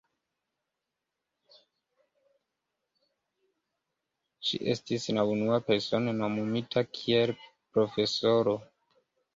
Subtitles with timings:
[4.49, 8.61] Ŝi estis la unua persono nomumita kiel profesoro.